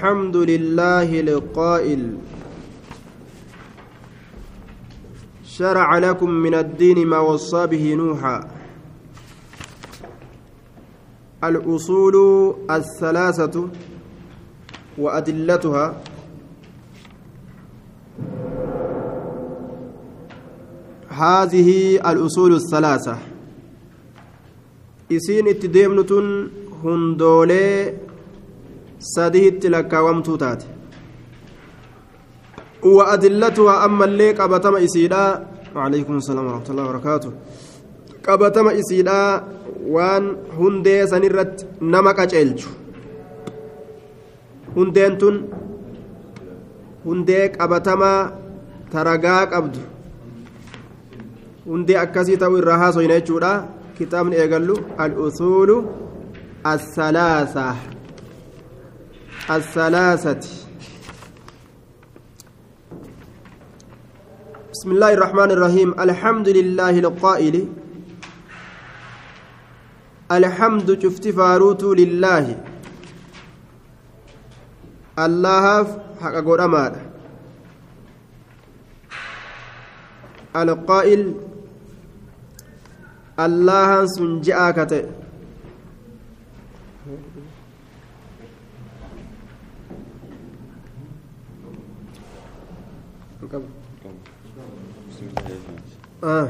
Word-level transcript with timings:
الحمد 0.00 0.36
لله 0.36 1.20
القائل 1.20 2.02
شرع 5.44 5.98
لكم 5.98 6.30
من 6.30 6.54
الدين 6.54 7.06
ما 7.06 7.18
وصى 7.18 7.66
به 7.66 7.94
نوحا. 7.94 8.48
الأصول 11.44 12.16
الثلاثة 12.70 13.68
وأدلتها. 14.98 15.86
هذه 21.08 21.68
الأصول 22.10 22.52
الثلاثة. 22.54 23.16
deemnu 25.68 26.02
tun 26.08 26.26
hundoolee 26.82 28.09
sadiitti 28.99 29.69
lakkaawamtuu 29.69 30.37
taate 30.37 30.65
وأدلتها 32.85 33.85
أما 33.85 34.05
اللي 34.05 34.31
قبتم 34.31 34.75
إسيدا 34.75 35.47
وعليكم 35.75 36.17
السلام 36.17 36.45
ورحمة 36.45 36.69
الله 36.69 36.83
وبركاته 36.85 37.31
قبتم 38.27 38.67
إسيدا 38.67 39.43
وان 39.87 40.23
هندي 40.59 41.07
سنرت 41.07 41.65
نمك 41.81 42.19
أجلج 42.19 42.61
هندين 44.77 45.17
تن 45.17 45.35
هندي 47.05 47.47
قبتما 47.47 48.13
ترقاك 48.91 49.53
أبدو 49.53 49.79
هندي 51.67 52.01
أكسي 52.01 52.35
تو 52.37 52.57
الرهاس 52.57 52.97
وينيتشودا 52.97 53.51
كتاب 53.99 54.33
إيقالو 54.33 54.75
الأصول 54.99 55.69
الثلاثة 56.65 57.88
الثلاثة. 59.50 60.46
بسم 64.72 64.88
الله 64.90 65.10
الرحمن 65.12 65.50
الرحيم. 65.50 65.88
الحمد 66.00 66.48
لله 66.48 66.94
القائل. 66.98 67.56
الحمد 70.30 70.88
شفت 71.02 71.28
فاروت 71.28 71.82
لله. 71.82 72.46
الله 75.18 75.64
حق 76.22 76.36
قرأ 76.46 76.66
القائل. 80.56 81.22
allahan 83.40 84.04
sun 84.04 84.44
ji'aa 84.44 84.72
ta'e 96.20 96.48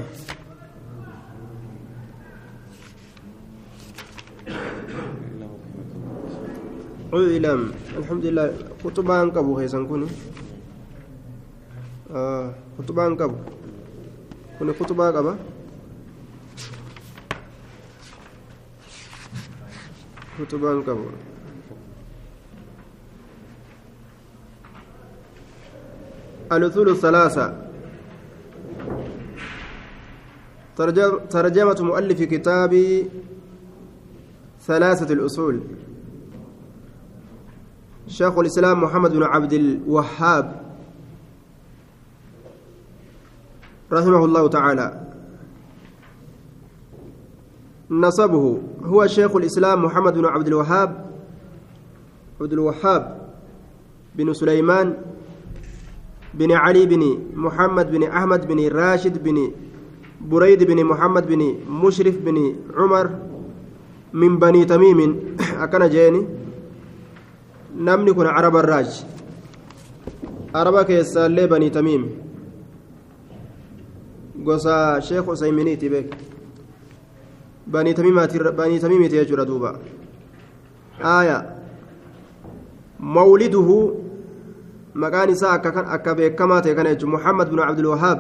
علم 7.11 7.75
الحمد 7.99 8.25
لله 8.27 8.47
خطبان 8.85 9.31
قبو 9.35 9.59
خيسان 9.59 9.83
كوني 9.87 10.07
آه. 12.15 12.55
خطبان 12.79 13.19
قبو 13.19 13.39
كوني 14.59 14.73
خطبان 14.79 15.11
قبو 15.17 15.35
kutubaan 20.41 20.81
qabu 20.81 21.05
الأصول 26.51 26.89
الثلاثة 26.89 27.70
ترجمة 31.31 31.77
مؤلف 31.81 32.23
كتاب 32.23 32.73
ثلاثة 34.61 35.15
الأصول. 35.15 35.61
شيخ 38.09 38.39
الإسلام 38.39 38.83
محمد 38.83 39.13
بن 39.13 39.23
عبد 39.23 39.53
الوهاب 39.53 40.73
رحمه 43.93 44.25
الله 44.25 44.49
تعالى. 44.49 45.07
نصبه 47.91 48.61
هو 48.83 49.07
شيخ 49.07 49.37
الإسلام 49.37 49.85
محمد 49.85 50.15
بن 50.15 50.25
عبد 50.25 50.47
الوهاب 50.47 51.11
عبد 52.41 52.53
الوهاب 52.53 53.31
بن 54.15 54.33
سليمان 54.33 54.97
بن 56.35 56.53
علي 56.53 56.87
بن 56.87 57.19
محمد 57.35 57.91
بن 57.91 58.03
أحمد 58.03 58.49
بن 58.49 58.69
راشد 58.69 59.23
بن 59.23 59.53
بريد 60.21 60.65
بن 60.65 60.85
محمد 60.85 61.27
بن 61.27 61.55
مشرف 61.69 62.17
بن 62.19 62.57
عمر 62.77 63.11
من 64.13 64.39
بني 64.39 64.65
تميم 64.65 65.01
أكن 65.59 65.89
جيني 65.89 66.27
نمني 67.77 68.13
كن 68.13 68.27
عرب 68.27 68.57
الراج 68.57 69.05
عرب 70.55 70.83
كيسال 70.83 71.47
بني 71.47 71.71
تميم 71.71 72.03
قصا 74.47 75.01
شيخ 75.01 75.35
سيمينيتي 75.35 75.89
بك 75.89 76.31
banii 77.71 77.95
tamiimiiti 78.81 79.17
jechuudha 79.17 79.45
duuba 79.45 79.79
aaya 81.05 81.45
mawliduhu 82.99 83.77
maqaan 84.95 85.31
isaa 85.31 85.53
akka 85.97 86.15
beekamaa 86.15 86.61
ta'e 86.63 86.75
kana 86.75 86.95
jechuun 86.95 87.13
muhammad 87.13 87.51
bin 87.51 87.59
abdulwahaab 87.59 88.19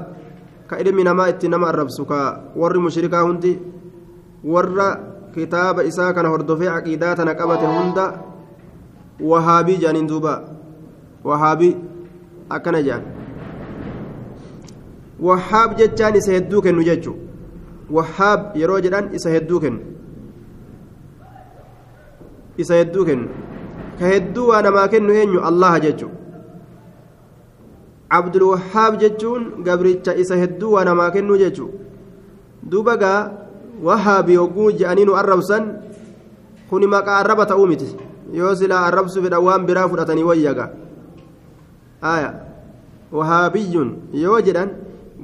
ka 0.70 0.78
ilmi 0.82 1.04
namaa 1.10 1.28
itti 1.34 1.48
nama 1.54 1.68
arrabsu 1.74 2.06
ka 2.10 2.18
warri 2.62 2.80
mushrikaa 2.86 3.22
hundi 3.28 3.52
warra 4.54 4.88
kitaaba 5.34 5.84
isaa 5.90 6.12
kana 6.18 6.28
hordofee 6.34 6.70
aqiidaa 6.78 7.14
tana 7.20 7.34
qabate 7.40 7.66
hunda 7.76 8.04
wahaabii 9.30 9.78
jedhaniin 9.82 10.10
duuba 10.12 10.34
wahaabii 11.30 11.72
akkana 12.58 12.82
jedhan 12.88 13.02
wahaab 15.28 15.76
jechaan 15.80 16.16
isa 16.22 16.32
hedduu 16.36 16.62
kennu 16.66 16.86
jechuudha 16.90 17.28
wahaab 17.98 18.56
yeroo 18.62 18.80
jedhan 18.86 19.10
isa 19.18 19.34
hedduu 19.34 19.60
kennu 19.64 19.80
isa 22.64 22.80
hedduu 22.80 23.04
kennu 23.10 23.28
ka 23.98 24.12
hedduu 24.14 24.46
waa 24.52 24.62
namaa 24.68 24.88
kennu 24.94 25.18
eenyu 25.22 25.44
allaha 25.50 25.82
jechuun 25.86 26.19
abdulwahaab 28.18 28.98
jechuun 29.02 29.42
gabricha 29.66 30.16
isa 30.22 30.36
hedduu 30.42 30.72
waa 30.74 30.84
namaa 30.88 31.10
kennuu 31.14 31.38
jechuun 31.42 31.70
duuba 32.70 32.96
gaa 33.02 33.20
wahaabi 33.88 34.36
hogguu 34.40 34.70
je'anii 34.80 35.06
nu 35.08 35.16
arrabsan 35.22 35.64
kuni 36.70 36.86
maqaa 36.94 37.18
arraba 37.22 37.46
ta'uu 37.50 37.66
miti 37.72 37.88
yoo 38.38 38.54
silaa 38.60 38.82
arrabsu 38.88 39.22
fedhan 39.24 39.44
waan 39.46 39.66
biraa 39.68 39.88
fudhatanii 39.92 40.26
wayyaga 40.30 40.66
aya 42.14 42.30
wahaabiyyuun 43.18 43.90
yoo 44.24 44.40
jedhan 44.48 44.70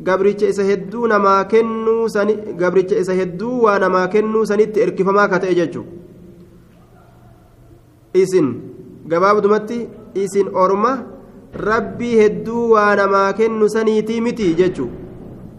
gabricha 0.09 0.49
isa 0.53 0.65
hedduu 0.71 1.07
namaa 1.13 1.41
kennuu 1.53 2.09
sani 2.15 2.35
gabricha 2.63 2.99
isa 3.03 3.15
hedduu 3.21 3.57
waa 3.67 3.79
namaa 3.85 4.07
kennuu 4.15 4.47
sanitti 4.53 4.81
erkifamaa 4.87 5.29
ka 5.33 5.39
ta'e 5.45 5.55
jechuudha 5.61 5.93
isin 8.23 8.49
gabaabdumatti 9.13 9.79
isin 10.25 10.49
orma 10.65 10.93
rabbii 11.71 12.17
hedduu 12.23 12.71
waa 12.71 12.95
namaa 13.01 13.33
kennu 13.33 13.69
saniitii 13.69 14.21
miti 14.21 14.55
jechuudha 14.55 15.05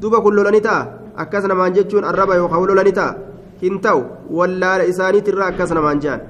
duuba 0.01 0.21
kun 0.21 0.35
lolanii 0.39 0.61
ta'a 0.61 0.87
akkas 1.23 1.45
namaan 1.51 1.73
jechuun 1.77 2.03
arraba 2.11 2.35
yookaan 2.41 2.67
lolanii 2.71 2.97
ta'a 2.99 3.15
hin 3.61 3.79
ta'u 3.85 4.03
wallaala 4.39 4.89
isaaniitirraa 4.91 5.47
akkas 5.53 5.73
namaan 5.79 6.03
jehan 6.05 6.21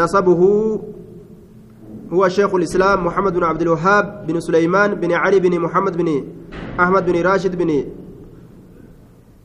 nasabuhuu 0.00 0.96
هو 2.12 2.28
شيخ 2.28 2.54
الإسلام 2.54 3.06
محمد 3.06 3.32
بن 3.32 3.44
عبد 3.44 3.62
الوهاب 3.62 4.26
بن 4.26 4.40
سليمان 4.40 4.94
بن 4.94 5.12
علي 5.12 5.40
بن 5.40 5.60
محمد 5.60 5.96
بن 5.96 6.24
أحمد 6.80 7.06
بن 7.06 7.22
راشد 7.22 7.54
بن 7.58 7.84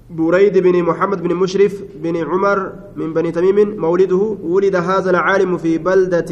بريد 0.09 0.57
بن 0.57 0.83
محمد 0.83 1.23
بن 1.23 1.35
مشرف 1.35 1.83
بن 1.95 2.15
عمر 2.17 2.73
من 2.95 3.13
بني 3.13 3.31
تميم 3.31 3.77
مولده 3.77 4.37
ولد 4.43 4.75
هذا 4.75 5.09
العالم 5.09 5.57
في 5.57 5.77
بلدة 5.77 6.31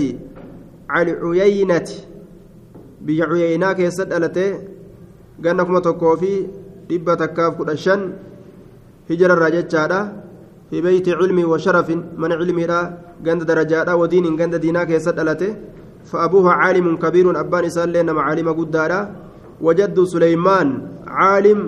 العيينة 1.01 1.89
بعيينة 3.01 3.73
كيسد 3.73 4.13
ألته 4.13 4.49
قالنا 5.43 5.79
تكوفي 5.79 6.35
dhibba 6.87 7.15
takkaaf 7.15 7.55
kudha 7.59 7.75
shan 7.79 8.01
hijirarraa 9.09 9.51
jechaadha 9.55 9.99
fi 10.69 10.81
beeyti 10.83 11.15
cilmii 11.19 11.47
wa 11.47 11.57
sharafin 11.65 12.01
mana 12.21 12.35
cilmiidha 12.41 12.79
ganda 13.25 13.47
darajaadha 13.49 13.95
wadiiniin 14.01 14.35
ganda 14.41 14.59
diinaa 14.59 14.85
keessa 14.89 15.15
dhalate 15.19 15.49
فأبوها 16.03 16.51
عالم 16.51 16.99
كبير 16.99 17.31
أبان 17.39 17.65
إسان 17.71 17.95
لنا 17.95 18.11
معالم 18.13 18.47
قدارا 18.59 18.99
وجد 19.63 19.97
سليمان 20.03 20.67
عالم 21.07 21.59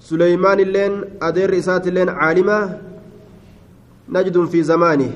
سليمان 0.00 0.58
اللين 0.60 0.92
أدير 1.22 1.58
إسات 1.58 1.86
اللين 1.86 2.08
عالمة 2.10 2.58
نجد 4.10 4.36
في 4.44 4.62
زمانه 4.62 5.10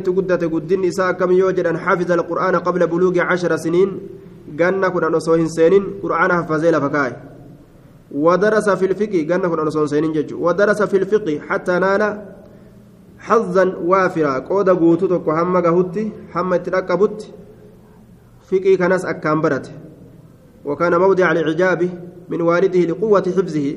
itti 0.00 0.10
guddate 0.10 0.46
guddinni 0.54 0.86
isaa 0.92 1.08
akkam 1.12 1.32
yoo 1.32 1.52
jedhan 1.52 1.78
xafiza 1.84 2.14
alqur'aana 2.18 2.64
qabla 2.66 2.86
buluugi 2.92 3.20
cashara 3.20 3.58
siniin 3.64 3.90
ganna 4.60 4.90
kudhan 4.90 5.14
osoo 5.14 5.36
hin 5.40 5.48
seenin 5.56 5.84
qur'aana 6.02 6.34
hafazee 6.40 6.72
lafa 6.76 6.90
kaa'e 6.96 7.14
ودرس 8.12 8.68
في 8.70 8.86
الفقه 8.86 9.34
قلنا 9.34 9.48
كنا 9.48 9.62
نصون 9.62 9.86
سينين 9.86 10.12
جج 10.12 10.34
ودرس 10.34 10.82
في 10.82 10.96
الفقه 10.96 11.40
حتى 11.48 11.78
نال 11.78 12.02
حظا 13.18 13.64
وافرا 13.84 14.38
قود 14.38 14.68
قوتو 14.68 15.06
تكو 15.06 15.30
هم 15.30 15.56
قهوتي 15.56 16.12
هم 16.34 16.56
تركبت 16.56 17.34
فقه 18.50 18.74
كناس 18.76 19.04
أكام 19.04 19.40
برت 19.40 19.70
وكان 20.64 20.96
موضع 20.96 21.32
الإعجاب 21.32 21.90
من 22.28 22.40
والده 22.40 22.80
لقوة 22.80 23.22
حفظه 23.36 23.76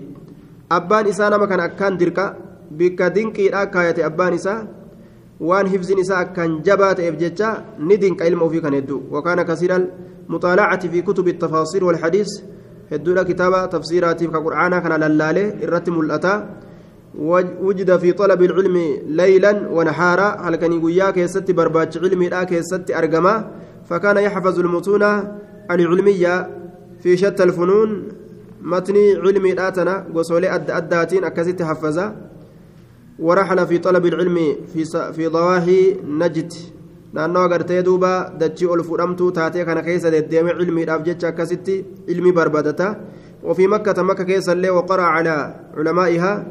أبان 0.77 1.05
إسانا 1.11 1.37
ما 1.37 1.45
كان 1.51 1.59
أكان 1.59 1.97
دركا 1.97 2.25
بك 2.71 3.01
دينكي 3.15 3.49
أكاية 3.61 4.05
أبان 4.05 4.33
إسا 4.33 4.55
وان 5.47 5.65
حفظ 5.71 5.89
نساء 5.99 6.23
كان 6.35 6.61
جبات 6.65 6.99
إفجتشا 6.99 7.49
ندين 7.79 8.15
كإلمه 8.19 8.47
في 8.51 8.59
كان 8.63 8.73
يدو 8.73 9.01
وكان 9.11 9.41
كثير 9.41 9.71
المطالعة 10.29 10.83
في 10.91 11.01
كتب 11.01 11.27
التفاصيل 11.27 11.83
والحديث 11.83 12.29
هدولا 12.91 13.23
كتابة 13.23 13.65
تفسيرات 13.65 14.23
كقرآن 14.23 14.73
كان 14.83 14.93
للالة 15.03 15.45
الرتم 15.63 15.95
الأتا 15.99 16.35
وجد 17.65 17.97
في 17.97 18.11
طلب 18.11 18.41
العلم 18.41 18.77
ليلا 19.07 19.51
ونهارا 19.75 20.27
هل 20.45 20.55
كان 20.55 20.73
يقول 20.73 21.11
كيست 21.11 21.51
برباج 21.51 21.97
علمي 22.03 22.29
لا 22.29 22.43
كيست 22.43 22.91
أرقما 22.91 23.35
فكان 23.89 24.17
يحفظ 24.17 24.59
المتون 24.59 25.03
العلمية 25.71 26.49
في 27.01 27.17
شتى 27.17 27.43
الفنون 27.43 27.89
متني 28.61 29.15
علمي 29.15 29.67
آتنا 29.67 30.07
قصولي 30.15 30.55
أد 30.55 30.71
أداتين 30.71 31.23
أكست 31.23 31.61
حفظا 31.61 32.15
ورحل 33.19 33.67
في 33.67 33.77
طلب 33.77 34.05
العلم 34.05 34.37
في 34.73 34.85
في 35.13 35.27
ضواحي 35.27 35.97
نجد 36.03 36.53
naannoo 37.13 37.43
agartee 37.43 37.83
duuba 37.83 38.31
dachii 38.39 38.67
ol 38.73 38.81
fudhamtuu 38.89 39.31
taatee 39.37 39.65
kana 39.67 39.81
keessa 39.87 40.11
deddeeme 40.13 40.51
cilmiidhaaf 40.59 41.01
jecha 41.07 41.27
akkasitti 41.27 41.75
ilmi 42.07 42.31
barbaadata 42.31 42.87
وفي 43.43 43.67
مكة 43.67 44.03
مكة 44.03 44.23
كيس 44.23 44.49
اللي 44.49 44.69
وقرأ 44.69 45.01
على 45.01 45.55
علمائها 45.77 46.45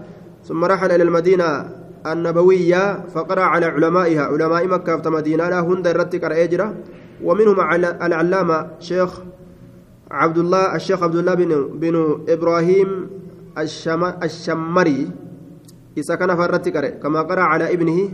ثم 0.44 0.64
رحل 0.64 0.90
إلى 0.92 1.02
المدينة 1.02 1.68
النبوية 2.06 3.06
فقرأ 3.14 3.40
على 3.40 3.66
علمائها 3.66 4.22
علماء 4.22 4.66
مكة 4.66 4.96
في 4.96 5.10
مدينة 5.10 5.48
لا 5.48 5.60
هند 5.60 5.86
الرتك 5.86 6.24
ومنهم 7.24 7.60
العلامة 8.02 8.66
شيخ 8.80 9.20
عبد 10.10 10.38
الله 10.38 10.76
الشيخ 10.76 11.02
عبد 11.02 11.16
الله 11.16 11.34
بن 11.34 11.50
بن 11.78 11.94
إبراهيم 12.28 12.88
الشم 13.58 14.04
الشمري 14.04 15.10
إذا 15.98 16.14
كان 16.14 16.36
فرتك 16.36 16.98
كما 16.98 17.22
قرأ 17.22 17.40
على 17.40 17.72
ابنه 17.72 18.10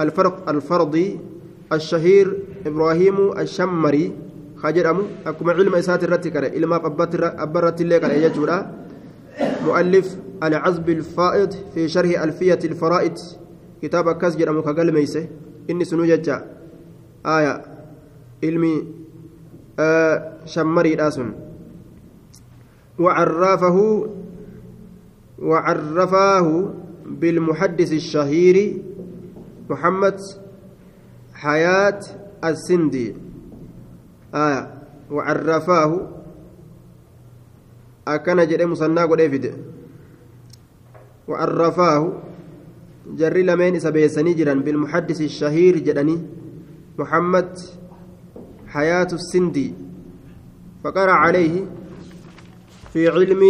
الفرق 0.00 0.48
الفرضي 0.48 1.18
الشهير 1.72 2.38
إبراهيم 2.66 3.38
الشمري 3.38 4.12
خجرم 4.56 4.98
أكما 5.26 5.52
علم 5.52 5.74
إسات 5.74 6.04
الرتكرة 6.04 6.46
إلما 6.46 6.76
أبرت 7.42 7.80
اللي 7.80 8.00
كان 8.00 8.22
يجورا 8.22 8.72
مؤلف 9.66 10.16
العزب 10.42 10.88
الفائض 10.88 11.50
في 11.74 11.88
شرح 11.88 12.22
ألفية 12.22 12.58
الفرائد 12.64 13.14
كتاب 13.82 14.12
كسجر 14.18 14.52
مكاقل 14.52 14.92
ميسه 14.92 15.26
إني 15.70 15.84
سنو 15.84 16.04
ججا 16.04 16.46
آية 17.26 17.62
علمي 18.44 18.84
آه 19.78 20.32
شمري 20.46 20.94
راسم 20.94 21.32
وعرفه 22.98 24.08
وعرفاه 25.38 26.74
بالمحدث 27.06 27.92
الشهير 27.92 28.82
محمد 29.70 30.16
حياة 31.34 32.00
السندي. 32.44 33.14
آية. 34.34 34.82
وعرفاه 35.10 36.08
أكن 38.08 38.46
جري 38.46 38.66
مصنع 38.66 39.04
قد 39.04 39.54
وعرفاه 41.28 42.12
جري 43.06 43.42
لمن 43.42 43.78
سبيسني 43.78 44.34
جرا 44.34 44.54
بالمحدث 44.54 45.20
الشهير 45.20 45.78
جدني 45.78 46.18
محمد 46.98 47.58
حياة 48.72 49.08
السندي 49.12 49.74
فقرأ 50.84 51.12
عليه 51.12 51.64
في 52.92 53.08
علم 53.08 53.42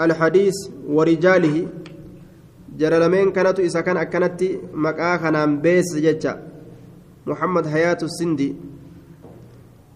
الحديث 0.00 0.54
ورجاله. 0.86 1.66
جرى 2.78 2.98
لمن 2.98 3.32
كانت 3.32 3.60
إذا 3.60 3.80
كان 3.80 3.96
أكنت 3.96 4.44
مكاخنا 4.74 5.46
بيس 5.46 5.96
ججا. 5.96 6.42
محمد 7.26 7.66
حياة 7.66 7.98
السندي 8.02 8.56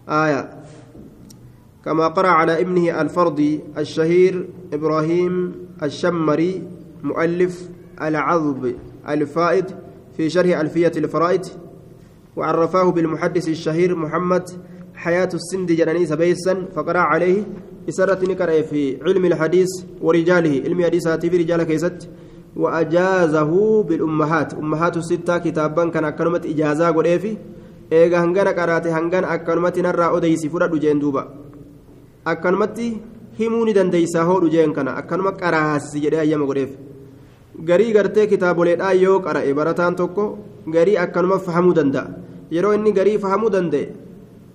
آية. 0.09 0.63
كما 1.85 2.07
قرأ 2.07 2.27
على 2.27 2.61
ابنه 2.61 3.01
الفرضي 3.01 3.59
الشهير 3.77 4.49
إبراهيم 4.73 5.55
الشمري 5.83 6.63
مؤلف 7.03 7.69
العذب 8.01 8.75
الفائد 9.09 9.65
في 10.17 10.29
شرح 10.29 10.59
ألفية 10.59 10.91
الفرائد 10.97 11.45
وعرفاه 12.37 12.87
بالمحدث 12.91 13.47
الشهير 13.47 13.95
محمد 13.95 14.49
حياة 14.95 15.29
السندي 15.33 15.75
جناني 15.75 16.05
سبيسا 16.05 16.53
فقرأ 16.75 16.99
عليه 16.99 17.43
إسرة 17.89 18.21
نكر 18.31 18.63
في 18.63 18.97
علم 19.05 19.25
الحديث 19.25 19.69
ورجاله 20.01 20.53
علم 20.65 20.83
حديثات 20.83 21.25
في 21.25 21.37
رجال 21.37 21.63
كيست 21.63 22.09
وأجازه 22.55 23.83
بالأمهات. 23.83 24.53
أمهات 24.53 24.97
الستة 24.97 25.37
كتابا 25.37 25.89
كان 25.89 26.05
أكرمت 26.05 26.45
إجازة 26.45 26.91
قريفي 26.91 27.37
إيغا 27.93 28.17
هنغانا 28.23 28.51
قراتي 28.51 28.89
هنغان 28.89 29.23
أكرمت 29.23 29.79
نرى 29.79 30.17
أديسي 30.17 30.49
فرد 30.49 30.79
جين 30.79 30.99
دوبا. 30.99 31.23
أكرمت 32.27 32.79
himuuni 33.37 33.73
dandeeysaa 33.73 34.23
hoodhu 34.23 34.49
jeen 34.53 34.73
kana 34.73 34.91
akkanuma 34.97 35.31
qaraasisi 35.37 36.01
jedhee 36.01 36.19
ayyama 36.23 36.45
godheef 36.49 36.73
garii 37.59 37.93
gartee 37.93 38.27
kitaaboleedhaa 38.27 38.93
yoo 38.93 39.19
qara'e 39.19 39.53
barataan 39.53 39.95
tokko 39.95 40.37
garii 40.67 40.97
akkanuma 40.97 41.39
fahamuu 41.39 41.73
danda'a. 41.73 42.07
Yeroo 42.51 42.73
inni 42.73 42.91
garii 42.91 43.17
fahamuu 43.17 43.49
danda'e 43.49 44.03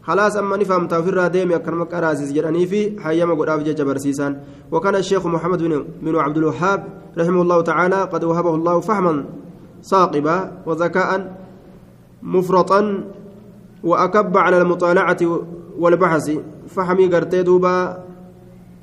خلاص 0.09 0.37
أما 0.37 0.57
نفهم 0.57 0.89
تافر 0.89 1.27
ديمي 1.27 1.57
أكرم 1.57 1.85
كراسيس 1.85 2.33
جراني 2.33 2.67
في 2.67 2.97
حيما 3.01 3.35
قد 3.35 3.49
أفجج 3.49 3.83
برسيسان 3.83 4.41
وكان 4.73 4.95
الشيخ 4.97 5.27
محمد 5.27 5.63
بن, 5.63 5.85
بن 6.03 6.17
عبد 6.17 6.37
الوهاب 6.37 6.81
رحمه 7.19 7.43
الله 7.43 7.61
تعالى 7.61 8.01
قد 8.03 8.25
وهبه 8.25 8.55
الله 8.55 8.81
فهما 8.81 9.25
صاقبا 9.83 10.37
وذكاء 10.67 11.11
مفرطا 12.23 13.05
وأكب 13.85 14.37
على 14.37 14.59
المطالعة 14.59 15.21
والبحث 15.79 16.27
فهمي 16.69 17.07
قرتي 17.07 17.43
دوبا 17.43 18.05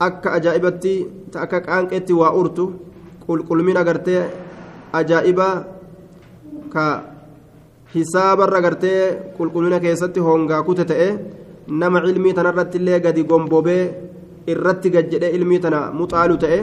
أك 0.01 0.27
أجائبتي 0.27 1.07
تأكك 1.31 1.69
أنكتي 1.69 2.13
وأرتو 2.13 2.71
من 3.29 3.77
قرتي 3.77 4.15
أجائبا 4.95 5.49
ك 6.73 6.77
hisaabarra 7.95 8.59
gartee 8.65 9.33
qulqullina 9.37 9.79
keessatti 9.79 10.19
hongaa 10.27 10.63
kute 10.67 10.83
ta'e 10.89 11.07
nama 11.81 11.99
ilmii 12.11 12.33
tanarratti 12.37 12.77
illee 12.79 12.99
gadi 13.05 13.23
gombobee 13.29 13.83
irratti 14.51 14.89
gajjedhe 14.95 15.29
ilmii 15.37 15.59
tana 15.65 15.79
muxaalu 15.99 16.35
ta'e 16.43 16.59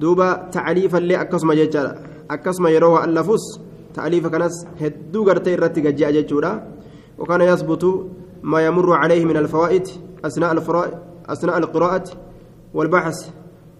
duuba 0.00 0.28
tacliifallee 0.54 1.18
akkasuma 1.22 1.58
jechaadha 1.60 1.92
akkasuma 2.34 2.70
yeroo 2.74 2.92
waan 2.96 3.14
lafus 3.16 3.44
tacliifa 3.96 4.30
kanas 4.34 4.54
hedduu 4.82 5.24
gartee 5.28 5.56
irratti 5.56 5.84
gajje'a 5.86 6.12
jechuudha 6.18 6.52
وكان 7.20 7.40
يثبت 7.40 7.84
ما 8.42 8.66
يمر 8.66 8.92
عليه 8.92 9.24
من 9.24 9.36
الفوائد 9.36 9.88
أثناء 11.28 11.58
القراءة 11.58 12.04
والبحث 12.74 13.18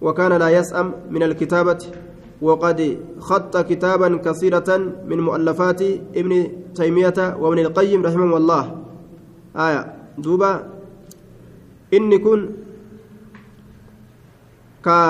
وكان 0.02 0.32
لا 0.32 0.48
يسأم 0.48 0.92
من 1.10 1.22
الكتابة 1.22 1.78
وقد 2.42 2.98
خط 3.18 3.56
كتابا 3.56 4.08
كثيرة 4.16 4.70
من 5.06 5.18
مؤلفات 5.20 5.82
ابن 6.16 6.32
تيمية 6.74 7.36
وابن 7.40 7.58
القيم 7.58 8.06
رحمه 8.06 8.36
الله. 8.36 8.64
آية. 9.56 9.82
دوبا 10.18 10.52
إن 11.94 12.18
كن 12.18 12.40
كا 14.84 15.00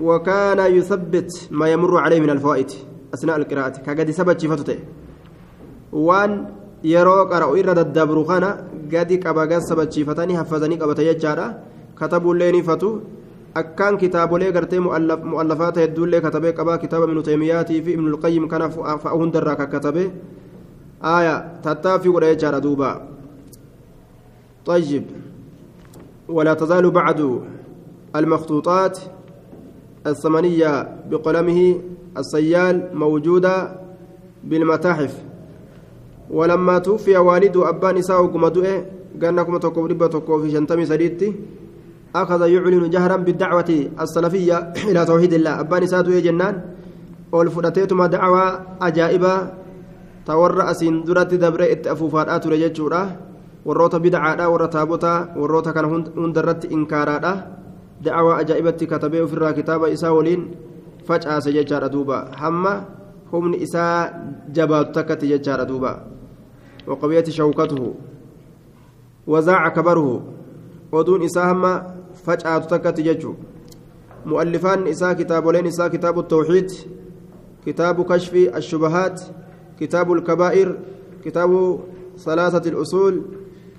وكان 0.00 0.60
يثبت 0.76 1.48
ما 1.50 1.66
يمر 1.68 1.98
عليه 1.98 2.20
من 2.20 2.30
الفوائد 2.30 2.70
أثناء 3.14 3.36
القراءة. 3.36 3.76
كقد 3.86 4.10
ثبت 4.10 4.40
شفته 4.40 4.78
وان 5.92 6.60
yeroo 6.82 7.28
qara'u 7.28 7.56
irra 7.60 7.74
daddabru 7.74 8.24
kana 8.24 8.50
gadi 8.88 9.20
qabagas 9.20 9.68
sabachiifatanii 9.68 10.36
haffazanii 10.40 10.78
qabata 10.82 11.04
jechaadha 11.04 11.46
katabuullee 11.94 12.52
ni 12.52 12.62
fatu 12.62 13.02
akkaan 13.54 13.98
kitaabolee 13.98 14.52
gartee 14.52 14.80
mu'allafaata 14.80 15.80
hedduullee 15.80 16.20
katabee 16.20 16.52
qabaa 16.52 16.78
kitaaba 16.78 17.06
ibnu 17.10 17.22
taymiyaatii 17.22 17.82
fi 17.82 17.92
ibnu 17.92 18.16
lqayyim 18.16 18.48
kana 18.48 18.70
fa'a 18.70 19.14
hundarraa 19.14 19.56
kakkatabe 19.56 20.10
aaya 21.02 21.34
tattaaffii 21.62 22.12
godha 22.12 22.34
jechaadha 22.34 22.60
duuba 22.60 22.90
طيب 24.66 25.04
ولا 26.28 26.54
تزال 26.54 26.90
بعد 26.90 27.40
المخطوطات 28.16 28.98
الثمنية 30.06 30.88
بقلمه 31.10 31.80
السيال 32.18 32.90
موجودة 32.94 33.72
بالمتاحف 34.44 35.22
ولما 36.30 36.78
توفي 36.78 37.16
والده 37.16 37.68
أبان 37.68 37.96
إساء 37.96 38.26
كما 38.26 39.58
تقوم 39.58 39.86
ربا 39.86 40.06
تقوم 40.06 40.42
في 40.42 40.50
شنتمي 40.50 40.86
سديدتي 40.86 41.34
أخذ 42.10 42.40
يعلن 42.48 42.90
جهرا 42.90 43.16
بالدعوة 43.16 43.70
السلفية 44.00 44.56
إلى 44.90 45.00
توحيد 45.06 45.32
الله 45.32 45.60
أبان 45.60 45.82
إساء 45.82 46.02
جنان 46.02 46.54
والفرتيتما 47.32 48.06
دعوة 48.06 48.44
أجائبة 48.82 49.34
تورى 50.26 50.62
أسين 50.70 51.04
درات 51.06 51.34
دبر 51.34 51.62
إتأفوفات 51.72 52.28
آتو 52.28 52.48
رججورا 52.50 53.02
warroota 53.64 54.00
bidcaadha 54.00 54.48
warra 54.48 54.68
taabotaa 54.72 55.36
warroota 55.36 55.72
kana 55.72 55.88
hundarratti 55.88 56.72
inkaaraadha 56.72 57.32
dacwaa 58.00 58.40
ajaa'ibatti 58.40 58.86
katabee 58.86 59.20
ofirraa 59.20 59.52
kitaaba 59.52 59.92
isaa 59.92 60.12
waliin 60.16 60.56
facaase 61.04 61.52
jechaadha 61.52 61.92
duuba 61.92 62.32
hamma 62.40 62.72
humni 63.32 63.60
isaa 63.60 64.08
jabaatu 64.48 64.92
takkatti 64.96 65.28
jechaadha 65.28 65.68
duuba 65.68 65.92
waqabiyati 66.88 67.32
shawkatuhu 67.32 67.96
wazaaca 69.26 69.74
kabaruhu 69.76 70.22
oduun 70.92 71.22
isaa 71.28 71.52
hamma 71.52 71.99
facaatu 72.24 72.68
takkatti 72.68 73.02
jechuu 73.02 73.36
مؤلفان 74.26 74.86
إساء 74.86 75.12
كتابولين 75.12 75.66
إساء 75.66 75.88
كتاب 75.88 76.18
التوحيد 76.18 76.70
كتاب 77.66 78.12
كشف 78.12 78.34
الشبهات 78.34 79.22
كتاب 79.80 80.12
الكبائر 80.12 80.78
كتاب 81.24 81.80
ثلاثة 82.18 82.70
الأصول 82.70 83.22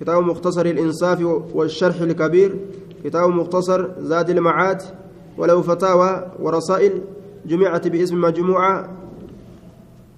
كتاب 0.00 0.22
مختصر 0.22 0.66
الإنصاف 0.66 1.20
والشرح 1.54 2.00
الكبير 2.00 2.56
كتاب 3.04 3.30
مختصر 3.30 3.88
زاد 4.00 4.30
المعاد 4.30 4.82
ولو 5.38 5.62
فتاوى 5.62 6.26
ورسائل 6.40 7.00
جمعت 7.46 7.88
باسم 7.88 8.20
مجموعة 8.20 8.90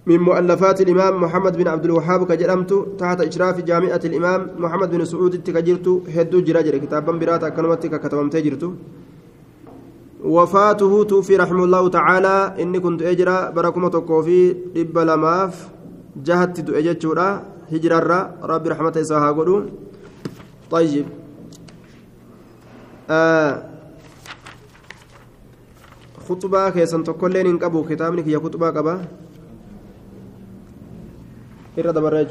من 0.06 0.18
مؤلفات 0.20 0.80
الإمام 0.80 1.22
محمد 1.22 1.56
بن 1.56 1.68
عبد 1.68 1.84
الوهاب 1.84 2.20
كجرمت 2.28 2.72
تحت 2.98 3.20
إشراف 3.20 3.60
جامعة 3.60 4.00
الإمام 4.04 4.40
محمد 4.58 4.90
بن 4.90 5.04
سعود 5.04 5.42
تكجرت 5.42 5.86
هدو 6.16 6.40
جراجر 6.40 6.78
كتابا 6.78 7.12
براتا 7.12 7.48
كلمتك 7.48 7.94
كتبمت 8.02 8.36
جرت 8.36 8.64
وفاته 10.24 11.04
توفي 11.04 11.36
رحمه 11.36 11.64
الله 11.64 11.88
تعالى 11.88 12.36
إني 12.62 12.80
كنت 12.80 13.02
أجرى 13.02 13.52
بركمة 13.56 13.94
كوفي 14.08 14.52
دب 14.76 14.98
لماف 14.98 15.68
جهت 16.26 16.60
دؤجت 16.60 17.04
هجرة 17.72 18.34
ربي 18.42 18.68
رحمته 18.68 19.00
إساها 19.00 19.30
قولوا 19.32 19.60
طيب. 20.70 21.06
آه. 23.10 23.62
خطبة 26.28 26.70
كيسان 26.70 27.04
تقولين 27.04 27.46
إن 27.46 27.58
كتابني 27.88 28.22
كي 28.22 28.36
خطبة 28.36 28.70
قبا 31.78 31.88
إرى 31.88 31.92
دبر 31.92 32.26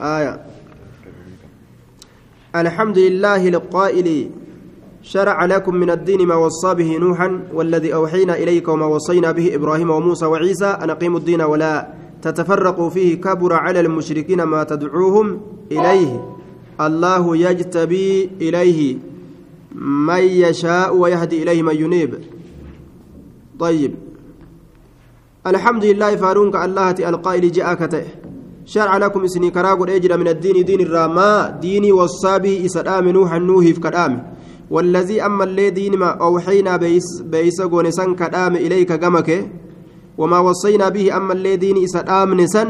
آية 0.00 0.40
الحمد 2.56 2.98
لله 2.98 3.48
القائل 3.48 4.30
شرع 5.02 5.44
لكم 5.44 5.74
من 5.74 5.90
الدين 5.90 6.26
ما 6.26 6.34
وصى 6.34 6.74
به 6.74 6.96
نوحا 6.98 7.40
والذي 7.54 7.94
أوحينا 7.94 8.34
إليك 8.36 8.68
وما 8.68 8.86
وصينا 8.86 9.32
به 9.32 9.54
إبراهيم 9.54 9.90
وموسى 9.90 10.26
وعيسى 10.26 10.66
أن 10.66 10.90
أقيموا 10.90 11.18
الدين 11.18 11.42
ولا 11.42 11.88
تتفرقوا 12.22 12.90
فيه 12.90 13.20
كبر 13.20 13.52
على 13.52 13.80
المشركين 13.80 14.42
ما 14.42 14.64
تدعوهم 14.64 15.40
إليه 15.72 16.34
الله 16.80 17.36
يجتبي 17.36 18.30
إليه 18.40 18.96
من 19.74 20.22
يشاء 20.22 20.96
ويهدي 20.96 21.42
إليه 21.42 21.62
من 21.62 21.76
ينيب 21.76 22.14
طيب. 23.62 23.92
الحمد 25.46 25.84
لله 25.84 26.16
فارونك 26.16 26.56
الله 26.66 26.90
القائل 27.14 27.44
جاءك 27.52 27.82
شرع 28.66 28.96
لكم 28.96 29.20
إسني 29.24 29.50
كراغ 29.50 29.78
من 30.18 30.28
الدين 30.28 30.64
دين 30.64 30.80
الراما 30.80 31.58
ديني 31.62 31.92
والصابي 31.92 32.66
إسلام 32.66 33.08
نوح 33.08 33.30
في 33.74 33.80
كلامه 33.80 34.20
والذي 34.70 35.22
أما 35.26 35.44
الذين 35.44 35.94
ما 35.98 36.10
أوحينا 36.26 36.76
بيس 36.76 37.22
بيس 37.22 37.60
غونسان 37.60 38.14
كدام 38.14 38.56
إليك 38.56 38.92
جمك 38.92 39.30
وما 40.18 40.38
وصينا 40.38 40.88
به 40.88 41.16
أما 41.16 41.32
الذين 41.32 41.84
إسلام 41.84 42.34
نسن. 42.40 42.68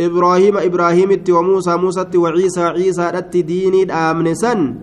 إبراهيم 0.00 0.56
إبراهيم 0.56 1.10
وموسى 1.30 1.76
موسى 1.76 2.04
وعيسى 2.16 2.62
عيسى 2.62 3.06
رت 3.14 3.36
ديني 3.36 3.92
آمنسن 3.92 4.74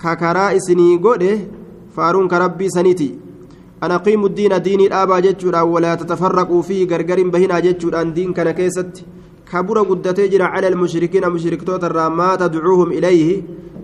ككرا 0.00 0.56
إسني 0.56 0.96
قده 0.96 1.38
فارون 1.96 2.28
أنا 3.84 3.96
قيم 3.96 4.24
الدين 4.24 4.62
ديني 4.62 4.86
الآبا 4.86 5.18
جتشورا 5.26 5.60
ولا 5.74 5.92
تتفرقوا 6.00 6.62
فيه 6.62 6.80
غرغر 6.90 7.18
بهنا 7.34 7.56
جتشورا 7.66 8.02
دين 8.02 8.32
كان 8.36 8.50
كيست 8.50 8.92
كبر 9.52 9.76
قدتي 9.90 10.42
على 10.42 10.68
المشركين 10.68 11.24
مشركتوت 11.34 11.84
الرامات 11.84 12.40
تدعوهم 12.42 12.88
إليه 12.98 13.42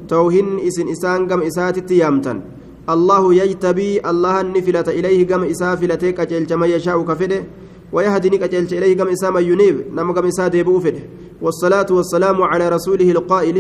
توهن 0.09 0.49
إسن 0.69 0.87
إسان 0.95 1.21
قم 1.31 1.41
إساتي 1.43 1.97
يامتن 2.03 2.39
الله 2.95 3.23
يجتبي 3.35 3.91
الله 4.11 4.41
النفلة 4.41 4.89
إليه 4.99 5.21
قم 5.31 5.43
إسافلتك 5.53 6.21
أجل 6.21 6.55
ما 6.55 6.67
يشاء 6.67 6.99
كفده 7.09 7.41
ويهدني 7.95 8.45
أجل 8.45 8.65
إليه 8.79 8.93
قم 8.99 9.09
إسام 9.09 9.35
ينيب 9.51 9.77
نم 9.97 10.09
قم 10.17 10.27
إساد 10.33 10.55
بوفده 10.67 11.03
والصلاة 11.45 11.87
والسلام 11.91 12.43
على 12.43 12.69
رسوله 12.69 13.11
القائل 13.11 13.57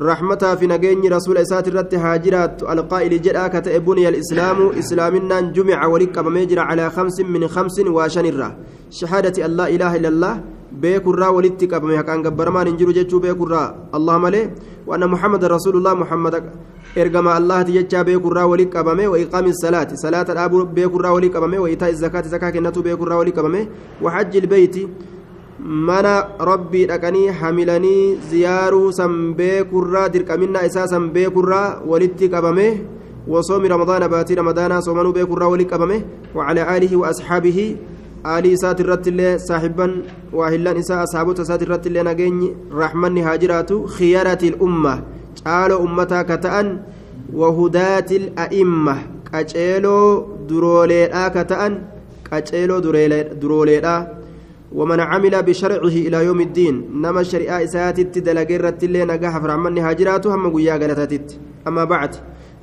رحمتها 0.00 0.54
في 0.54 0.66
نجيني 0.66 1.08
رسول 1.08 1.38
إسات 1.38 1.68
الرت 1.68 1.94
هاجرات 1.94 2.62
القائل 2.62 3.22
جاء 3.22 3.48
كتئبني 3.48 4.08
الإسلام 4.08 4.68
إسلامنا 4.78 5.40
جمع 5.40 5.86
ولك 5.86 6.18
مجرى 6.18 6.60
على 6.60 6.90
خمس 6.90 7.20
من 7.20 7.48
خمس 7.48 7.80
وشنرة 7.80 8.56
شهادة 8.90 9.46
أن 9.46 9.50
لا 9.50 9.68
إله 9.68 9.96
إلا 9.96 10.08
الله 10.08 10.34
walitti 10.80 11.68
qabame 11.68 11.96
haqaan 11.96 12.22
gabbaramaan 12.22 12.66
hin 12.66 12.76
jiru 12.78 12.92
jechuu 12.94 13.20
beekurraa 13.20 13.74
allah 13.92 14.18
malee 14.18 14.50
waan 14.86 15.04
muhammad 15.04 15.42
rasuulullah 15.42 15.94
muhammad 15.94 16.34
ergama 16.96 17.34
allahati 17.34 17.72
jechaa 17.72 18.04
beekurraa 18.04 18.46
walitti 18.46 18.72
qabame 18.72 19.06
wa 19.06 19.18
iqaami 19.18 19.52
salaati 19.52 19.96
salaata 19.96 20.34
dhaabuu 20.34 20.64
beekurraa 20.64 21.12
walitti 21.12 21.34
qabame 21.34 21.58
wa 21.58 21.70
itaa 21.70 21.92
zakaati 21.92 22.28
zakaa 22.28 22.52
kennatu 22.52 22.82
beekurraa 22.82 23.18
walitti 23.20 23.36
qabame 23.36 23.68
wa 24.00 24.10
hajji 24.10 24.38
ilbeeyti 24.38 24.88
mana 25.62 26.14
rabbii 26.50 26.86
dhaqanii 26.92 27.28
hamilanii 27.40 28.16
ziyaaruu 28.30 28.88
san 29.02 29.20
beekurraa 29.38 30.08
dirqaminaa 30.16 30.66
isaa 30.70 30.88
san 30.94 31.10
beekurraa 31.18 31.68
walitti 31.92 32.32
qabame 32.34 32.66
وصوم 33.28 33.66
رمضان 33.66 34.06
باتي 34.08 34.34
رمضان 34.34 34.80
صومنوا 34.80 35.12
بيك 35.12 35.30
الراولي 35.30 35.64
قبمه 35.64 36.02
وعلى 36.34 36.76
آله 36.76 36.96
وأصحابه 36.96 37.76
illee 38.22 39.38
saaxiban 39.38 40.02
waahillaan 40.32 40.78
isaa 40.78 41.02
asaabota 41.02 41.42
isaati 41.42 41.64
irratti 41.66 41.88
illee 41.90 42.02
nageenyi 42.08 42.48
raaxmanni 42.80 43.24
haa 43.26 43.38
jiraatu 43.42 43.78
khiyarati 43.96 44.52
umma 44.66 44.92
caaloo 45.42 45.78
ummataa 45.86 46.22
ka 46.28 46.36
ta'an 46.44 46.68
wahudaati 47.40 48.20
a'imma 48.44 48.94
qaceeloo 49.30 50.06
durooleedhaa 50.48 51.30
ka 51.36 51.44
ta'an 51.52 51.78
qaceeloo 52.30 52.80
durooleedhaa 53.42 54.00
ومن 54.74 55.00
عمل 55.00 55.42
بشرعه 55.42 55.96
إلى 56.06 56.24
يوم 56.24 56.40
الدين 56.40 56.74
نما 57.02 57.20
الشريعة 57.20 57.64
إساتت 57.64 58.18
دلقيرت 58.18 58.84
اللي 58.84 59.04
نجاح 59.04 59.38
فرعمني 59.38 59.80
هاجرات 59.80 60.26
هم 60.26 60.50
قويا 60.50 60.72
قالتت 60.72 61.40
أما 61.66 61.84
بعد 61.84 62.14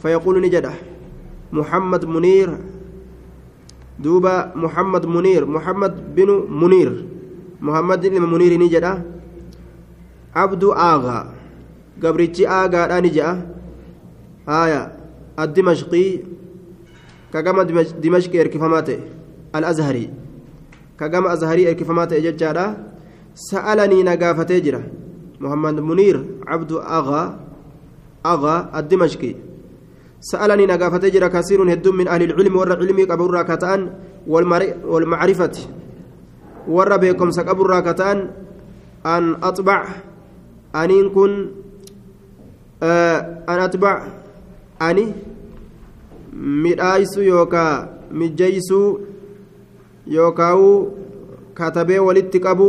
فيقول 0.01 0.41
نجده 0.41 0.71
محمد 1.53 2.05
منير 2.05 2.57
دوبا 3.99 4.51
محمد 4.55 5.05
منير 5.05 5.45
محمد 5.45 6.15
بن 6.15 6.29
منير. 6.49 7.05
محمد 7.61 8.07
بن 8.07 8.21
منير 8.21 8.59
نجدا 8.59 9.03
عبد 10.35 10.63
آغا. 10.63 11.33
قبرتي 12.03 12.47
آغا 12.47 12.99
نجا. 12.99 13.29
آية 14.49 14.97
الدمشقي 15.39 16.19
كجما 17.33 17.63
دمشق 18.03 18.33
إركفماته 18.39 18.99
الأزهري. 19.55 20.09
كجما 20.99 21.33
أزهري 21.33 21.69
إركفماته 21.69 22.19
ججارا 22.25 22.65
سألني 23.35 24.03
نقافته 24.03 24.57
جرا 24.65 24.81
محمد 25.39 25.77
منير 25.79 26.15
عبد 26.47 26.71
آغا 26.71 27.23
آغا 28.25 28.55
الدمشقي 28.79 29.35
سألني 30.21 30.65
نقافة 30.65 31.03
جرى 31.07 31.29
كثير 31.29 31.59
هدوم 31.73 31.95
من 31.95 32.07
أهل 32.07 32.21
العلم 32.23 32.55
ور 32.55 32.71
علمي 32.75 33.03
قبر 33.03 33.31
راكتان 33.31 33.81
والمعرفة 34.91 35.55
ور 36.67 36.97
بكم 36.97 37.31
سقبر 37.31 37.65
راكتان 37.67 38.17
أن 39.05 39.23
أطبع 39.43 39.79
أن 40.75 41.09
كن 41.15 41.31
آه 42.83 43.17
أن 43.49 43.59
أتبع 43.59 43.93
أني 44.81 45.05
midhaayisu 46.63 47.23
yookaa 47.23 47.87
mijjeeysuu 48.11 48.99
katabee 51.53 51.99
walitti 51.99 52.39
qabu 52.39 52.67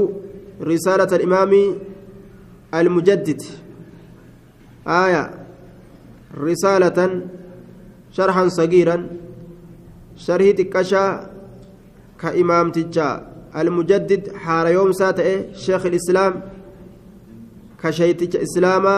risaalata 0.60 1.16
alimaamii 1.16 1.90
المجدد. 2.74 3.42
آية. 4.86 5.30
رسالة 6.38 6.98
شرحا 8.12 8.48
صغيرا. 8.48 9.06
شرح 10.16 10.50
تكشا 10.50 11.30
كإمام 12.20 12.70
تجا. 12.70 13.26
المجدد 13.56 14.34
حار 14.34 14.66
يوم 14.68 14.92
ساتئ 14.92 15.54
شيخ 15.54 15.86
الإسلام. 15.86 16.42
كشيتك 17.82 18.36
إسلاما 18.36 18.96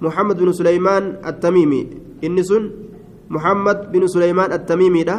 محمد 0.00 0.36
بن 0.38 0.52
سليمان 0.52 1.20
التميمي. 1.26 1.82
إنس 2.24 2.52
محمد 3.30 3.92
بن 3.92 4.06
سليمان 4.06 4.52
التميمي 4.52 5.02
ده. 5.04 5.16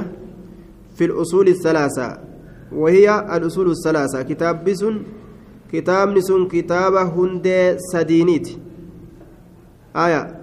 في 0.95 1.05
الأصول 1.05 1.47
الثلاثة 1.47 2.17
وهي 2.71 3.35
الأصول 3.37 3.71
الثلاثة. 3.71 4.21
كتاب 4.21 4.63
بسن 4.63 5.01
كتاب 5.71 6.09
نسون 6.17 6.47
كتاب 6.47 6.95
هندي 6.95 7.77
سدينيت. 7.77 8.47
آية 9.95 10.39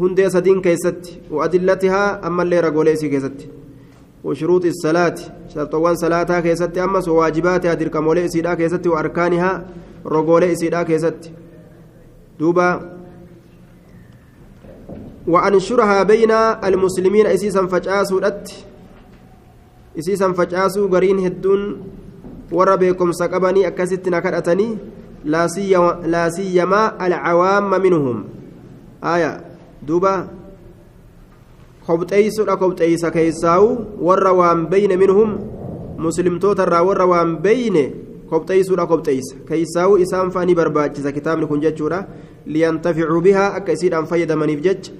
هندي 0.00 0.30
سدين 0.30 0.60
كيست 0.60 1.20
وأدلتها 1.30 2.26
أما 2.26 2.42
اللي 2.42 2.60
رقوليسي 2.60 3.08
كيست. 3.08 3.48
وشروط 4.24 4.64
الصلاة 4.64 5.14
شرطوان 5.54 5.94
صلاتها 5.94 6.40
كيست 6.40 6.78
أما 6.78 7.02
وواجباتها 7.08 7.74
دركمولي 7.74 8.24
إسيدا 8.24 8.54
كيست 8.54 8.86
وأركانها 8.86 9.66
رقولي 10.06 10.52
إسيدا 10.52 10.82
كيست. 10.82 11.30
دوبا 12.40 12.98
وأنشرها 15.26 16.02
بين 16.02 16.30
المسلمين 16.64 17.26
إسيسا 17.26 17.66
فجأسوا 17.66 18.20
إسيسا 19.98 20.32
فجأسوا 20.32 20.88
قرين 20.88 21.18
هدون 21.26 21.62
warra 22.52 22.76
beekumsa 22.76 23.32
qabanii 23.32 23.64
akkasitti 23.64 24.12
na 24.12 24.20
kadhatanii 24.20 24.76
laa 25.24 26.28
siyyamaa 26.36 26.92
alcawaamma 27.00 27.78
minhum 27.80 28.24
aya 29.00 29.30
duuba 29.80 30.28
kobxeeysuudha 31.86 32.56
kobxeeysa 32.60 33.10
keeysaawu 33.10 33.70
warra 34.08 34.32
waan 34.40 34.66
beyne 34.72 34.96
minhum 35.00 35.30
muslimtoota 35.98 36.68
irraa 36.68 36.84
warra 36.88 37.06
waan 37.12 37.36
beyne 37.46 37.84
kobxeeysuudha 38.32 38.86
kobxeeysa 38.92 39.34
keeysaawu 39.48 40.00
isaan 40.04 40.30
faanii 40.34 40.58
barbaachisa. 40.60 41.12
Kitaabni 41.12 41.46
kun 41.46 41.60
jechuudha 41.60 42.04
liyantaficuu 42.46 43.20
bihaa 43.28 43.54
akka 43.58 43.72
isiidhaan 43.72 44.06
fayyadamaniif 44.06 44.60
jecha 44.68 44.92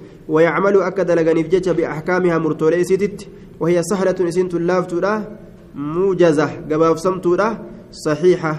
سيتت 2.83 3.27
وهي 3.59 3.83
سهلة 3.83 4.15
إسين 4.29 4.49
تلافتودا 4.49 5.13
موجزة 5.75 6.49
قباف 6.71 6.99
سمتودا 6.99 7.47
صحيحة 7.91 8.53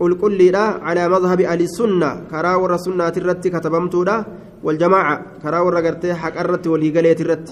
قل 0.00 0.14
كل 0.14 0.56
على 0.56 1.08
مذهب 1.08 1.40
أهل 1.40 1.60
السنة 1.60 2.10
كرا 2.30 2.54
ور 2.54 2.74
السنة 2.74 3.14
الرت 3.16 3.48
كتبمتودا 3.48 4.24
والجماعة 4.64 5.14
كرا 5.42 5.58
ور 5.60 5.76
قرتي 5.86 6.14
حق 6.14 6.36
الرت 6.40 6.66
والهيقلية 6.66 7.16
الرت 7.20 7.48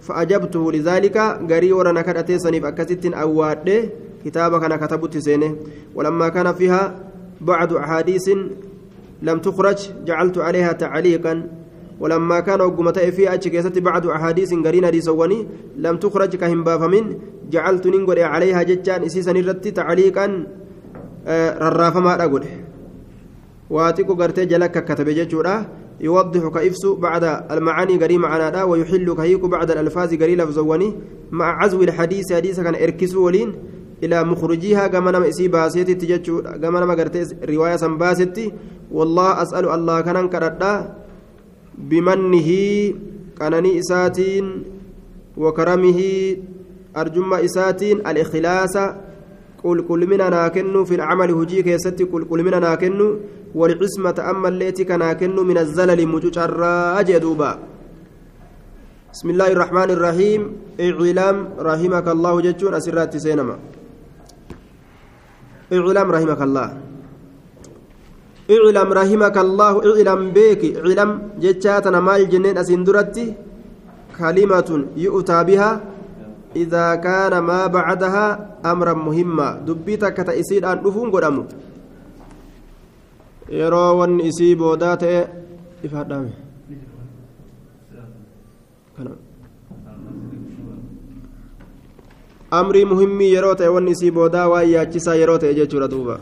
فأجبته 0.00 0.72
لذلك 0.72 1.16
قري 1.50 1.72
ور 1.72 1.92
نكرتي 1.92 2.38
سنيف 2.38 2.64
أكست 2.64 3.04
أواد 3.06 3.68
كتابك 4.24 4.64
أنا 4.64 4.76
كتبت 4.76 5.18
سينه. 5.18 5.56
ولما 5.94 6.28
كان 6.28 6.52
فيها 6.52 6.94
بعض 7.40 7.72
أحاديث 7.72 8.30
لم 9.22 9.38
تخرج 9.38 9.78
جعلت 10.04 10.38
عليها 10.38 10.72
تعليقا. 10.72 11.46
ولما 12.00 12.40
كان 12.40 12.60
وقمت 12.60 12.98
في 12.98 13.34
أتش 13.34 13.78
بعض 13.78 14.06
أحاديث 14.06 14.54
قرين 14.54 14.86
حديثواني 14.86 15.46
لم 15.76 15.96
تخرج 15.96 16.36
كهم 16.36 16.64
بافمين 16.64 17.18
جعلت 17.50 17.86
ننقل 17.86 18.18
عليها 18.18 18.62
ججان 18.62 19.02
إسيسا 19.02 19.32
نرتي 19.32 19.70
تعليقا 19.70 20.46
ررافما 21.58 22.24
أقول 22.24 22.44
واتيكو 23.70 24.14
قرتي 24.14 24.44
جلك 24.44 24.84
كتب 24.84 25.08
ججورا 25.08 25.66
يوضح 26.00 26.48
كإفس 26.48 26.86
بعد 26.86 27.24
المعاني 27.50 27.96
قري 27.96 28.18
معنا 28.18 28.62
ويحل 28.64 29.14
كهيك 29.14 29.40
بعد 29.40 29.70
الألفاظ 29.70 30.14
قري 30.14 30.36
لفزواني 30.36 30.94
مع 31.30 31.62
عزو 31.62 31.82
الحديث 31.82 32.32
حديث 32.32 32.60
كان 32.60 32.74
إركسو 32.74 33.26
ولين 33.26 33.52
إلى 34.02 34.24
مخرجيها 34.24 34.86
كما 34.86 35.10
نما 35.10 35.28
إسي 35.28 35.48
باسيتي 35.48 35.94
تججو 35.94 36.42
كما 36.62 36.80
نما 36.80 36.94
قرتي 36.94 37.22
رواية 37.48 37.76
سنباستي 37.76 38.52
والله 38.90 39.42
أسأل 39.42 39.68
الله 39.68 40.00
كان 40.00 40.28
كردا 40.28 40.74
بمنه 41.78 42.48
كانني 43.38 43.78
إساتين 43.78 44.44
وكرمه 45.36 46.00
أرجم 46.96 47.34
إساتين 47.34 47.96
الإخلاص 48.06 48.74
قل 49.64 49.78
كل 49.88 50.06
منا 50.10 50.28
ناكن 50.28 50.84
في 50.84 50.94
العمل 50.94 51.30
هجي 51.30 51.62
كيست 51.62 52.02
قل 52.12 52.24
كل 52.24 52.40
منا 52.42 52.58
ناكن 52.58 52.98
والعصمة 53.54 54.18
أما 54.30 54.48
التي 54.48 54.84
كناكن 54.84 55.36
من 55.46 55.58
الزلل 55.58 56.00
مجرى 56.08 56.74
أجدوبا. 57.00 57.58
بسم 59.12 59.30
الله 59.30 59.48
الرحمن 59.52 59.88
الرحيم 59.96 60.40
اعلام 60.80 61.36
رحمك 61.68 62.06
الله 62.08 62.34
جتون 62.40 62.74
أسرات 62.74 63.16
سينما. 63.16 63.56
اعلام 65.72 66.08
رحمك 66.16 66.40
الله. 66.42 66.68
اعلم 68.56 68.88
رحمك 69.00 69.36
الله 69.46 69.74
اعلم 69.88 70.20
بك 70.36 70.62
اعلم 70.76 71.10
جتاتنا 71.42 72.00
مال 72.00 72.22
جنين 72.32 72.58
أسندرتي 72.58 73.26
كلمة 74.18 74.70
يؤتى 74.96 75.38
بها 75.48 75.70
إذا 76.56 76.86
كان 77.06 77.32
ما 77.38 77.66
بعدها 77.66 78.26
أمرا 78.72 78.94
مهما. 79.06 79.48
دبيتك 79.66 80.16
تأسير 80.16 80.62
أن 80.72 80.78
نفون 80.84 81.08
قدامه. 81.10 81.46
yeroo 83.52 83.98
wanni 83.98 84.22
isii 84.30 84.54
boodaa 84.56 84.96
ta'e 84.96 85.28
muhimmii 92.84 93.32
yeroo 93.34 93.54
ta'e 93.54 93.68
wanni 93.68 93.90
isii 93.96 94.10
boodaa 94.10 94.46
waan 94.48 94.70
yaachisaa 94.70 95.14
yeroo 95.14 95.38
ta'e 95.38 95.54
jechuudha 95.54 95.88
duuba 95.88 96.20